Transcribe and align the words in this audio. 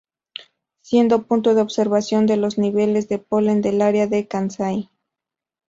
Siendo 0.81 1.27
punto 1.27 1.53
de 1.53 1.61
observación 1.61 2.25
de 2.25 2.35
los 2.35 2.57
niveles 2.57 3.07
de 3.07 3.19
polen 3.19 3.61
del 3.61 3.83
área 3.83 4.07
de 4.07 4.27
Kansai. 4.27 4.89